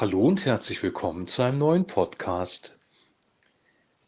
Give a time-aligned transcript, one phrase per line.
[0.00, 2.80] Hallo und herzlich willkommen zu einem neuen Podcast.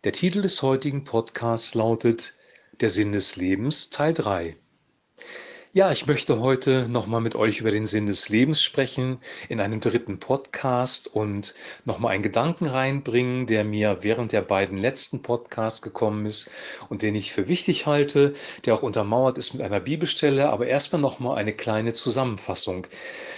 [0.04, 2.34] Der Titel des heutigen Podcasts lautet
[2.80, 4.56] Der Sinn des Lebens Teil 3.
[5.74, 9.16] Ja, ich möchte heute nochmal mit euch über den Sinn des Lebens sprechen
[9.48, 11.54] in einem dritten Podcast und
[11.86, 16.50] nochmal einen Gedanken reinbringen, der mir während der beiden letzten Podcasts gekommen ist
[16.90, 18.34] und den ich für wichtig halte,
[18.66, 22.86] der auch untermauert ist mit einer Bibelstelle, aber erstmal nochmal eine kleine Zusammenfassung.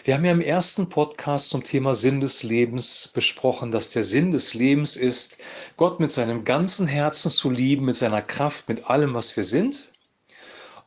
[0.03, 4.33] Wir haben ja im ersten Podcast zum Thema Sinn des Lebens besprochen, dass der Sinn
[4.33, 5.39] des Lebens ist,
[5.77, 9.89] Gott mit seinem ganzen Herzen zu lieben, mit seiner Kraft, mit allem, was wir sind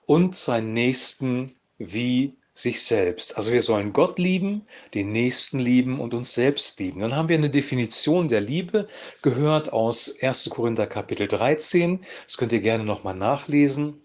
[0.07, 3.37] und seinen Nächsten wie sich selbst.
[3.37, 7.01] Also wir sollen Gott lieben, den Nächsten lieben und uns selbst lieben.
[7.01, 8.87] Dann haben wir eine Definition der Liebe
[9.21, 10.49] gehört aus 1.
[10.49, 12.01] Korinther Kapitel 13.
[12.25, 14.01] Das könnt ihr gerne nochmal nachlesen.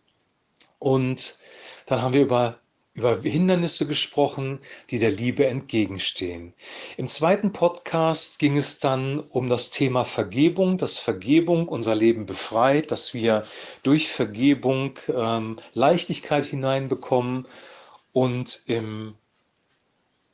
[0.79, 1.39] Und
[1.87, 2.59] dann haben wir über
[2.95, 4.59] über Hindernisse gesprochen,
[4.91, 6.53] die der Liebe entgegenstehen.
[6.97, 12.91] Im zweiten Podcast ging es dann um das Thema Vergebung, dass Vergebung unser Leben befreit,
[12.91, 13.47] dass wir
[13.83, 17.47] durch Vergebung ähm, Leichtigkeit hineinbekommen.
[18.13, 19.15] Und im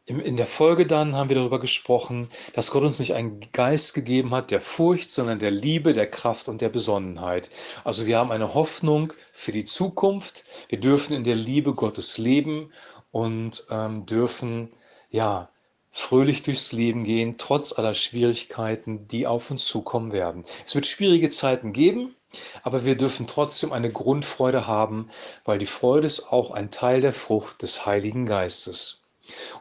[0.08, 4.30] in der Folge dann haben wir darüber gesprochen, dass Gott uns nicht einen Geist gegeben
[4.34, 7.50] hat der Furcht, sondern der Liebe, der Kraft und der Besonnenheit.
[7.84, 10.44] Also wir haben eine Hoffnung für die Zukunft.
[10.70, 12.72] Wir dürfen in der Liebe Gottes leben
[13.10, 14.72] und ähm, dürfen
[15.10, 15.50] ja
[15.90, 20.44] fröhlich durchs Leben gehen, trotz aller Schwierigkeiten, die auf uns zukommen werden.
[20.64, 22.14] Es wird schwierige Zeiten geben,
[22.62, 25.10] aber wir dürfen trotzdem eine Grundfreude haben,
[25.44, 29.02] weil die Freude ist auch ein Teil der Frucht des Heiligen Geistes.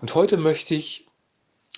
[0.02, 1.08] Und heute möchte ich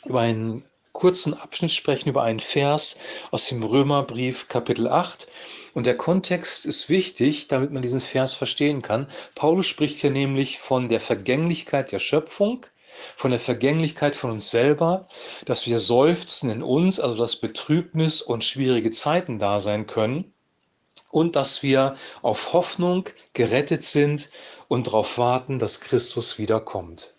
[0.05, 2.97] über einen kurzen Abschnitt sprechen, über einen Vers
[3.31, 5.27] aus dem Römerbrief Kapitel 8.
[5.73, 9.07] Und der Kontext ist wichtig, damit man diesen Vers verstehen kann.
[9.35, 12.65] Paulus spricht hier nämlich von der Vergänglichkeit der Schöpfung,
[13.15, 15.07] von der Vergänglichkeit von uns selber,
[15.45, 20.33] dass wir seufzen in uns, also dass Betrübnis und schwierige Zeiten da sein können
[21.11, 24.29] und dass wir auf Hoffnung gerettet sind
[24.67, 27.13] und darauf warten, dass Christus wiederkommt.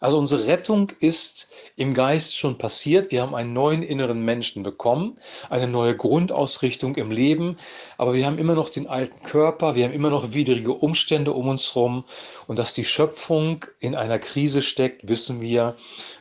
[0.00, 3.10] Also unsere Rettung ist im Geist schon passiert.
[3.12, 5.18] Wir haben einen neuen inneren Menschen bekommen,
[5.50, 7.58] eine neue Grundausrichtung im Leben,
[7.98, 11.48] aber wir haben immer noch den alten Körper, wir haben immer noch widrige Umstände um
[11.48, 12.04] uns herum
[12.46, 15.76] und dass die Schöpfung in einer Krise steckt, wissen wir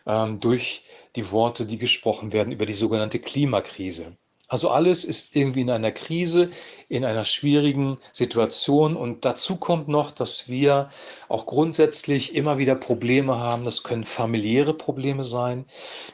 [0.06, 0.84] ähm, durch
[1.16, 4.18] die Worte, die gesprochen werden über die sogenannte Klimakrise.
[4.50, 6.50] Also alles ist irgendwie in einer Krise,
[6.88, 8.96] in einer schwierigen Situation.
[8.98, 10.90] Und dazu kommt noch, dass wir
[11.28, 13.64] auch grundsätzlich immer wieder Probleme haben.
[13.64, 15.66] Das können familiäre Probleme sein,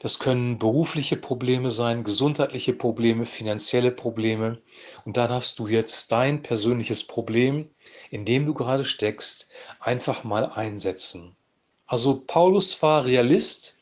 [0.02, 4.62] das können berufliche Probleme sein, gesundheitliche Probleme, finanzielle Probleme.
[5.06, 7.70] Und da darfst du jetzt dein persönliches Problem,
[8.10, 9.48] in dem du gerade steckst,
[9.80, 11.38] einfach mal einsetzen.
[11.86, 13.76] Also Paulus war Realist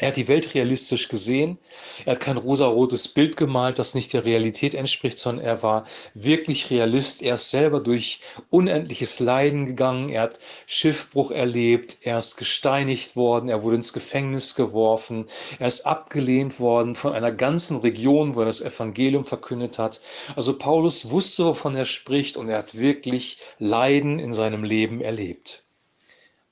[0.00, 1.58] er hat die Welt realistisch gesehen.
[2.06, 5.84] Er hat kein rosarotes Bild gemalt, das nicht der Realität entspricht, sondern er war
[6.14, 7.20] wirklich Realist.
[7.20, 10.08] Er ist selber durch unendliches Leiden gegangen.
[10.08, 11.98] Er hat Schiffbruch erlebt.
[12.02, 13.50] Er ist gesteinigt worden.
[13.50, 15.26] Er wurde ins Gefängnis geworfen.
[15.58, 20.00] Er ist abgelehnt worden von einer ganzen Region, wo er das Evangelium verkündet hat.
[20.34, 25.62] Also Paulus wusste, wovon er spricht und er hat wirklich Leiden in seinem Leben erlebt.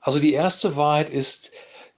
[0.01, 1.51] Also die erste Wahrheit ist,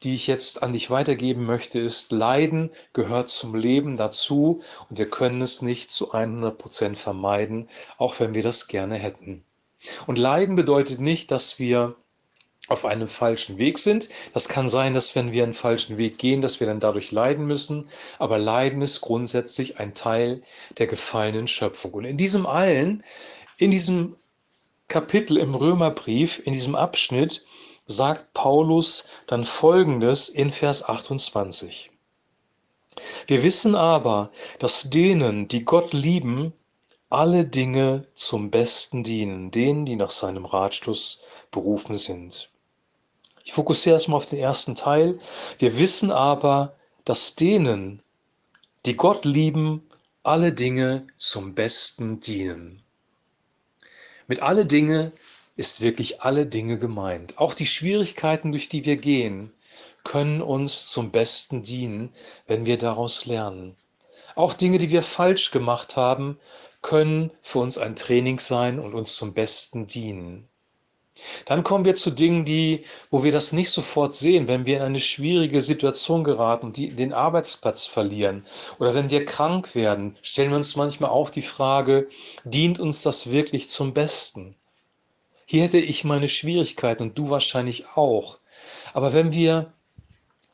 [0.04, 5.10] die ich jetzt an dich weitergeben möchte, ist, Leiden gehört zum Leben dazu und wir
[5.10, 9.44] können es nicht zu 100 Prozent vermeiden, auch wenn wir das gerne hätten.
[10.08, 11.96] Und Leiden bedeutet nicht, dass wir
[12.68, 14.10] auf einem falschen Weg sind.
[14.34, 17.46] Das kann sein, dass wenn wir einen falschen Weg gehen, dass wir dann dadurch leiden
[17.46, 17.90] müssen.
[18.20, 20.42] Aber Leiden ist grundsätzlich ein Teil
[20.78, 21.94] der gefallenen Schöpfung.
[21.94, 23.04] Und in diesem allen,
[23.58, 24.16] in diesem
[24.88, 27.46] Kapitel im Römerbrief, in diesem Abschnitt,
[27.92, 31.92] sagt Paulus dann Folgendes in Vers 28.
[33.28, 36.54] Wir wissen aber, dass denen, die Gott lieben,
[37.10, 42.50] alle Dinge zum Besten dienen, denen, die nach seinem Ratschluss berufen sind.
[43.44, 45.20] Ich fokussiere erstmal auf den ersten Teil.
[45.60, 46.76] Wir wissen aber,
[47.06, 48.02] dass denen,
[48.86, 49.90] die Gott lieben,
[50.24, 52.84] alle Dinge zum Besten dienen.
[54.28, 55.12] Mit alle Dinge
[55.56, 57.38] ist wirklich alle Dinge gemeint.
[57.38, 59.52] Auch die Schwierigkeiten, durch die wir gehen,
[60.04, 62.12] können uns zum Besten dienen,
[62.48, 63.76] wenn wir daraus lernen.
[64.36, 66.40] Auch Dinge, die wir falsch gemacht haben,
[66.82, 70.48] können für uns ein Training sein und uns zum Besten dienen.
[71.46, 74.84] Dann kommen wir zu Dingen, die, wo wir das nicht sofort sehen, wenn wir in
[74.84, 78.46] eine schwierige Situation geraten und den Arbeitsplatz verlieren
[78.80, 82.08] oder wenn wir krank werden, stellen wir uns manchmal auch die Frage,
[82.44, 84.56] dient uns das wirklich zum Besten?
[85.52, 88.38] Hier hätte ich meine Schwierigkeiten und du wahrscheinlich auch.
[88.94, 89.74] Aber wenn wir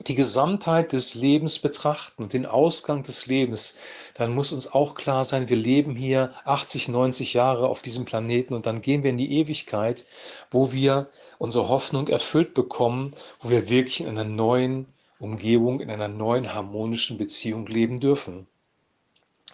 [0.08, 3.78] die Gesamtheit des Lebens betrachten und den Ausgang des Lebens,
[4.16, 8.56] dann muss uns auch klar sein, wir leben hier 80, 90 Jahre auf diesem Planeten
[8.56, 10.04] und dann gehen wir in die Ewigkeit,
[10.50, 14.88] wo wir unsere Hoffnung erfüllt bekommen, wo wir wirklich in einer neuen
[15.20, 18.48] Umgebung, in einer neuen harmonischen Beziehung leben dürfen.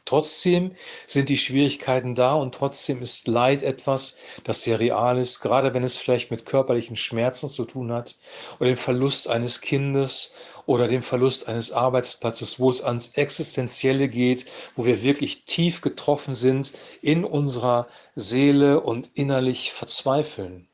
[0.06, 5.74] Trotzdem sind die Schwierigkeiten da und trotzdem ist Leid etwas, das sehr real ist, gerade
[5.74, 8.16] wenn es vielleicht mit körperlichen Schmerzen zu tun hat
[8.60, 10.34] oder dem Verlust eines Kindes
[10.66, 14.46] oder dem Verlust eines Arbeitsplatzes, wo es ans Existenzielle geht,
[14.76, 20.68] wo wir wirklich tief getroffen sind in unserer Seele und innerlich verzweifeln.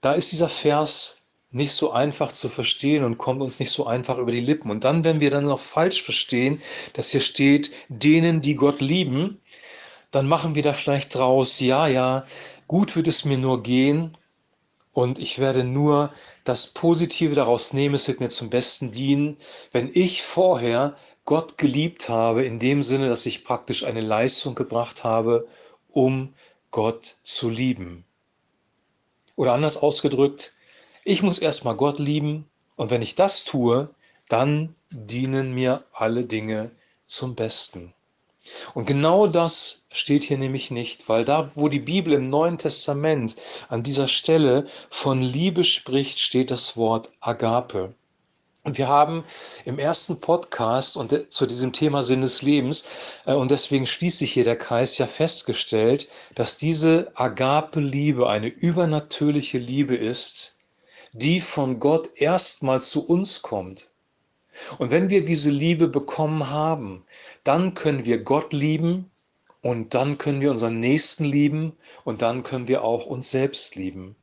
[0.00, 1.19] Da ist dieser Vers
[1.52, 4.70] nicht so einfach zu verstehen und kommt uns nicht so einfach über die Lippen.
[4.70, 6.62] Und dann, wenn wir dann noch falsch verstehen,
[6.92, 9.40] dass hier steht, denen, die Gott lieben,
[10.10, 12.24] dann machen wir da vielleicht draus, ja, ja,
[12.68, 14.16] gut wird es mir nur gehen
[14.92, 16.12] und ich werde nur
[16.44, 19.36] das Positive daraus nehmen, es wird mir zum Besten dienen,
[19.72, 25.04] wenn ich vorher Gott geliebt habe, in dem Sinne, dass ich praktisch eine Leistung gebracht
[25.04, 25.46] habe,
[25.88, 26.34] um
[26.70, 28.04] Gott zu lieben.
[29.36, 30.54] Oder anders ausgedrückt,
[31.04, 33.88] ich muss erstmal Gott lieben und wenn ich das tue,
[34.28, 36.70] dann dienen mir alle Dinge
[37.06, 37.92] zum Besten.
[38.74, 43.36] Und genau das steht hier nämlich nicht, weil da, wo die Bibel im Neuen Testament
[43.68, 47.94] an dieser Stelle von Liebe spricht, steht das Wort Agape.
[48.62, 49.24] Und wir haben
[49.64, 52.86] im ersten Podcast und zu diesem Thema Sinn des Lebens,
[53.24, 59.58] äh, und deswegen schließt sich hier der Kreis, ja festgestellt, dass diese Agape-Liebe eine übernatürliche
[59.58, 60.56] Liebe ist,
[61.12, 63.90] die von Gott erstmal zu uns kommt.
[64.78, 67.04] Und wenn wir diese Liebe bekommen haben,
[67.44, 69.10] dann können wir Gott lieben
[69.62, 71.72] und dann können wir unseren Nächsten lieben
[72.04, 74.16] und dann können wir auch uns selbst lieben.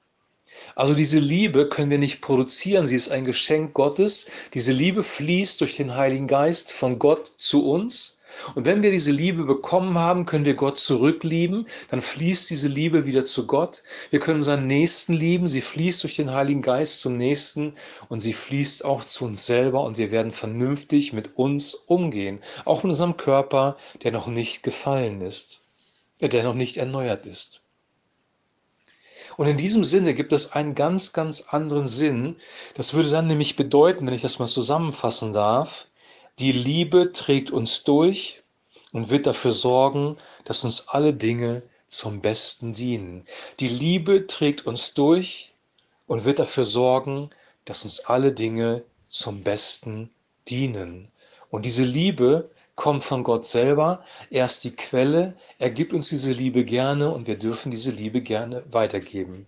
[0.76, 4.28] Also diese Liebe können wir nicht produzieren, sie ist ein Geschenk Gottes.
[4.54, 8.17] Diese Liebe fließt durch den Heiligen Geist von Gott zu uns
[8.56, 11.68] und wenn wir diese Liebe bekommen haben, können wir Gott zurücklieben.
[11.90, 13.84] Dann fließt diese Liebe wieder zu Gott.
[14.10, 15.48] Wir können unseren Nächsten lieben.
[15.48, 17.74] Sie fließt durch den Heiligen Geist zum Nächsten
[18.10, 22.40] und sie fließt auch zu uns selber und wir werden vernünftig mit uns umgehen.
[22.66, 25.60] Auch mit unserem Körper, der noch nicht gefallen ist,
[26.20, 27.62] äh, der noch nicht erneuert ist.
[29.36, 32.38] Und in diesem Sinne gibt es einen ganz, ganz anderen Sinn.
[32.74, 35.86] Das würde dann nämlich bedeuten, wenn ich das mal zusammenfassen darf,
[36.40, 38.44] die Liebe trägt uns durch
[38.92, 43.24] und wird dafür sorgen, dass uns alle Dinge zum Besten dienen.
[43.60, 45.54] Die Liebe trägt uns durch
[46.06, 47.32] und wird dafür sorgen,
[47.66, 50.12] dass uns alle Dinge zum Besten
[50.48, 51.12] dienen.
[51.50, 54.04] Und diese Liebe kommt von Gott selber.
[54.30, 55.36] Er ist die Quelle.
[55.58, 59.48] Er gibt uns diese Liebe gerne und wir dürfen diese Liebe gerne weitergeben.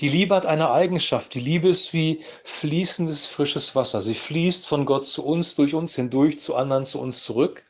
[0.00, 1.34] Die Liebe hat eine Eigenschaft.
[1.34, 4.02] Die Liebe ist wie fließendes, frisches Wasser.
[4.02, 7.64] Sie fließt von Gott zu uns, durch uns hindurch, zu anderen, zu uns zurück.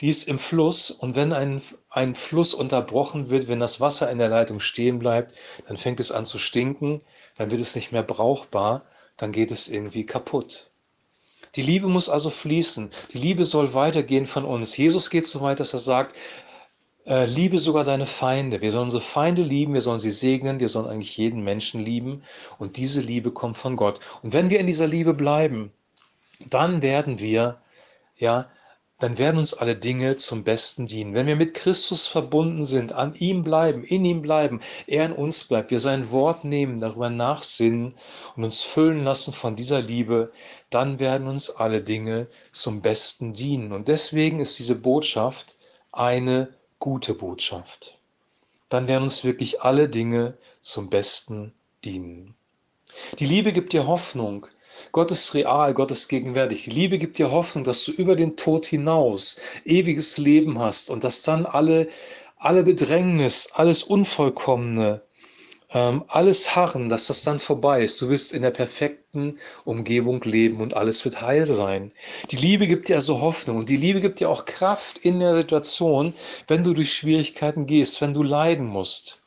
[0.00, 4.18] Die ist im Fluss und wenn ein, ein Fluss unterbrochen wird, wenn das Wasser in
[4.18, 5.34] der Leitung stehen bleibt,
[5.66, 7.00] dann fängt es an zu stinken,
[7.36, 8.84] dann wird es nicht mehr brauchbar,
[9.16, 10.70] dann geht es irgendwie kaputt.
[11.56, 12.90] Die Liebe muss also fließen.
[13.12, 14.76] Die Liebe soll weitergehen von uns.
[14.76, 16.16] Jesus geht so weit, dass er sagt,
[17.08, 18.60] liebe sogar deine Feinde.
[18.60, 22.22] Wir sollen unsere Feinde lieben, wir sollen sie segnen, wir sollen eigentlich jeden Menschen lieben.
[22.58, 24.00] Und diese Liebe kommt von Gott.
[24.22, 25.72] Und wenn wir in dieser Liebe bleiben,
[26.50, 27.60] dann werden wir,
[28.18, 28.48] ja,
[28.98, 31.14] dann werden uns alle Dinge zum Besten dienen.
[31.14, 35.44] Wenn wir mit Christus verbunden sind, an ihm bleiben, in ihm bleiben, er in uns
[35.44, 37.94] bleibt, wir sein Wort nehmen, darüber nachsinnen
[38.34, 40.32] und uns füllen lassen von dieser Liebe,
[40.70, 43.72] dann werden uns alle Dinge zum Besten dienen.
[43.72, 45.54] Und deswegen ist diese Botschaft
[45.92, 47.98] eine gute Botschaft.
[48.68, 51.54] Dann werden uns wirklich alle Dinge zum Besten
[51.84, 52.34] dienen.
[53.18, 54.46] Die Liebe gibt dir Hoffnung.
[54.92, 56.64] Gott ist real, Gott ist gegenwärtig.
[56.64, 61.04] Die Liebe gibt dir Hoffnung, dass du über den Tod hinaus ewiges Leben hast und
[61.04, 61.88] dass dann alle,
[62.36, 65.02] alle Bedrängnis, alles Unvollkommene,
[65.70, 68.00] ähm, alles harren, dass das dann vorbei ist.
[68.00, 71.92] Du wirst in der perfekten Umgebung leben und alles wird heil sein.
[72.30, 75.34] Die Liebe gibt dir also Hoffnung und die Liebe gibt dir auch Kraft in der
[75.34, 76.14] Situation,
[76.46, 79.20] wenn du durch Schwierigkeiten gehst, wenn du leiden musst.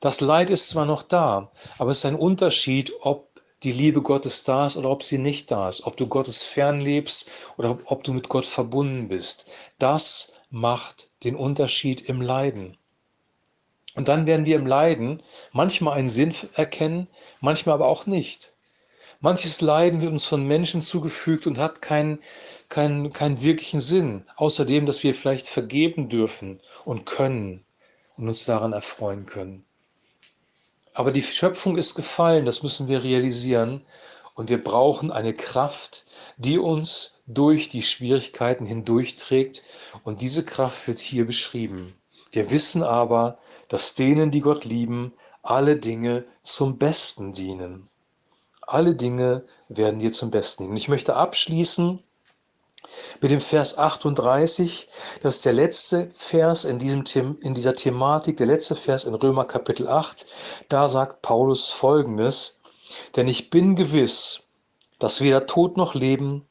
[0.00, 3.28] Das Leid ist zwar noch da, aber es ist ein Unterschied, ob
[3.62, 6.80] die Liebe Gottes da ist oder ob sie nicht da ist, ob du Gottes fern
[6.80, 9.50] lebst oder ob du mit Gott verbunden bist.
[9.78, 12.76] Das macht den Unterschied im Leiden.
[13.96, 15.22] Und dann werden wir im Leiden
[15.52, 17.08] manchmal einen Sinn erkennen,
[17.40, 18.52] manchmal aber auch nicht.
[19.20, 22.20] Manches Leiden wird uns von Menschen zugefügt und hat keinen,
[22.68, 27.64] keinen, keinen wirklichen Sinn, außerdem, dass wir vielleicht vergeben dürfen und können
[28.18, 29.64] und uns daran erfreuen können.
[30.92, 33.82] Aber die Schöpfung ist gefallen, das müssen wir realisieren.
[34.34, 36.04] Und wir brauchen eine Kraft,
[36.36, 39.62] die uns durch die Schwierigkeiten hindurchträgt.
[40.04, 41.94] Und diese Kraft wird hier beschrieben.
[42.30, 43.38] Wir wissen aber,
[43.68, 47.88] dass denen, die Gott lieben, alle Dinge zum Besten dienen.
[48.62, 50.76] Alle Dinge werden dir zum Besten dienen.
[50.76, 52.02] Ich möchte abschließen
[53.20, 54.88] mit dem Vers 38.
[55.22, 57.04] Das ist der letzte Vers in, diesem,
[57.40, 60.26] in dieser Thematik, der letzte Vers in Römer Kapitel 8.
[60.68, 62.60] Da sagt Paulus folgendes,
[63.14, 64.42] denn ich bin gewiss,
[64.98, 66.46] dass weder Tod noch Leben,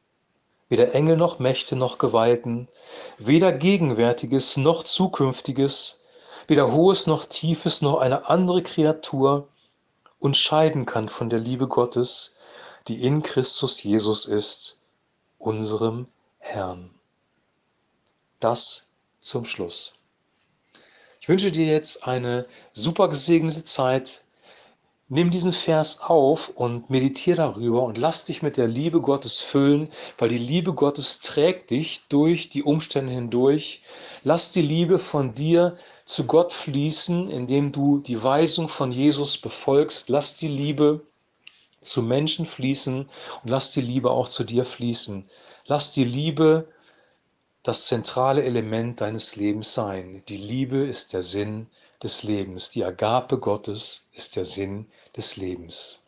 [0.70, 2.68] weder Engel noch Mächte noch Gewalten,
[3.18, 6.02] weder Gegenwärtiges noch Zukünftiges,
[6.48, 9.48] weder Hohes noch Tiefes noch eine andere Kreatur
[10.20, 12.36] uns scheiden kann von der Liebe Gottes,
[12.88, 14.80] die in Christus Jesus ist,
[15.38, 16.08] unserem
[16.40, 16.90] Herrn.
[18.40, 18.88] Das
[19.20, 19.94] zum Schluss.
[21.22, 24.25] Ich wünsche dir jetzt eine super gesegnete Zeit
[25.08, 29.90] Nimm diesen Vers auf und meditiere darüber und lass dich mit der Liebe Gottes füllen,
[30.18, 33.84] weil die Liebe Gottes trägt dich durch die Umstände hindurch.
[34.24, 40.10] Lass die Liebe von dir zu Gott fließen, indem du die Weisung von Jesus befolgst.
[40.10, 41.02] Lass die Liebe
[41.82, 45.30] zu Menschen fließen und lass die Liebe auch zu dir fließen.
[45.68, 46.68] Lass die Liebe
[47.62, 50.24] das zentrale Element deines Lebens sein.
[50.30, 51.68] Die Liebe ist der Sinn
[52.04, 52.72] des Lebens.
[52.72, 56.00] Die Agape Gottes ist der Sinn des Lebens.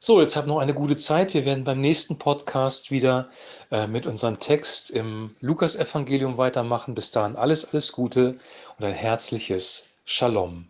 [0.00, 1.32] So, jetzt habt noch eine gute Zeit.
[1.32, 3.30] Wir werden beim nächsten Podcast wieder
[3.70, 6.94] äh, mit unserem Text im Lukas-Evangelium weitermachen.
[6.94, 8.38] Bis dahin alles, alles Gute
[8.78, 10.68] und ein herzliches Shalom.